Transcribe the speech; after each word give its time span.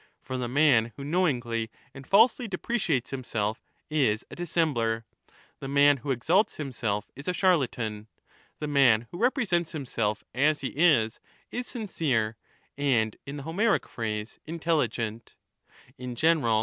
For 0.19 0.35
the 0.35 0.47
man 0.47 0.93
who 0.97 1.03
knowingly 1.03 1.69
and 1.93 2.07
falsely 2.07 2.49
depre 2.49 2.77
1234^ 2.77 2.95
ciates 3.03 3.09
himself 3.09 3.63
is 3.87 4.25
a 4.31 4.35
dissembler; 4.35 5.03
the 5.59 5.67
man 5.67 5.97
who 5.97 6.09
exalts 6.09 6.55
himself 6.55 7.11
is 7.15 7.27
a 7.27 7.35
charlatan; 7.35 8.07
the 8.57 8.67
man 8.67 9.05
who 9.11 9.19
represents 9.21 9.73
himself 9.73 10.23
as 10.33 10.61
he 10.61 10.69
is, 10.69 11.19
is 11.51 11.67
sincere, 11.67 12.35
and 12.79 13.15
in 13.27 13.37
the 13.37 13.43
Homeric 13.43 13.87
phrase' 13.87 14.39
intelligent'; 14.47 15.35
in 15.99 16.15
general 16.15 16.49
18 16.49 16.49
26: 16.49 16.49
cf. 16.55 16.59